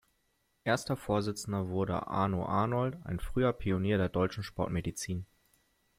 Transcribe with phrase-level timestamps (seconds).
[0.63, 5.27] Erster Vorsitzender wurde Arno Arnold, ein früher Pionier der deutschen Sportmedizin.